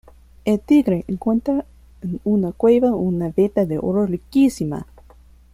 El 0.45 0.59
Tigre 0.59 1.05
encuentra 1.07 1.63
en 2.01 2.19
una 2.23 2.53
cueva 2.53 2.95
una 2.95 3.29
veta 3.29 3.67
de 3.67 3.77
oro 3.77 4.07
riquísima. 4.07 4.87